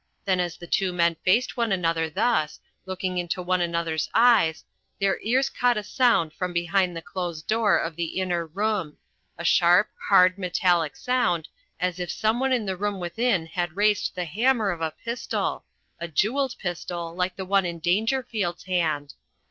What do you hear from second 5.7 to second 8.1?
a sound from behind the closed door of the